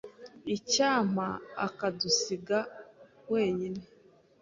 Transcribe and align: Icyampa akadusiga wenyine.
Icyampa 0.55 1.27
akadusiga 1.65 2.57
wenyine. 3.31 3.81